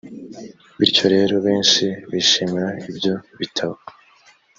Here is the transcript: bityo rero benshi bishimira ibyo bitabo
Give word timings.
bityo 0.79 1.05
rero 1.15 1.35
benshi 1.45 1.85
bishimira 2.11 2.69
ibyo 2.89 3.13
bitabo 3.39 3.77